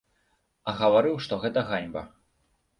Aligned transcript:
А 0.71 0.75
гаварыў, 0.79 1.15
што 1.27 1.41
гэта 1.45 1.67
ганьба. 1.71 2.07